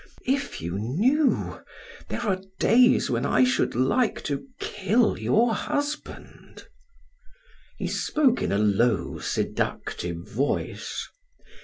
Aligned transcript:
If 0.25 0.61
you 0.63 0.79
knew. 0.79 1.61
There 2.09 2.21
are 2.21 2.41
days 2.59 3.11
when 3.11 3.23
I 3.23 3.43
should 3.43 3.75
like 3.75 4.23
to 4.23 4.47
kill 4.59 5.15
your 5.19 5.53
husband." 5.53 6.65
He 7.77 7.85
spoke 7.87 8.41
in 8.41 8.51
a 8.51 8.57
low, 8.57 9.19
seductive 9.19 10.17
voice. 10.27 11.07